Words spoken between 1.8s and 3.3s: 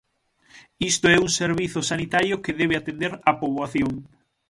sanitario que debe atender